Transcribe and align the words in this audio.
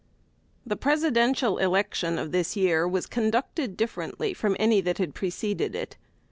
]The 0.65 0.75
Presidential 0.75 1.59
election 1.59 2.17
of 2.17 2.31
this 2.31 2.55
year 2.55 2.87
was 2.87 3.05
conducted 3.05 3.77
differently 3.77 4.33
from 4.33 4.55
any 4.59 4.81
that 4.81 4.97
had 4.97 5.13
preceded 5.13 5.75
it. 5.75 5.95